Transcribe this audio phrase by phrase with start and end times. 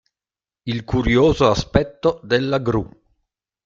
[0.65, 2.89] Il curioso aspetto della gru.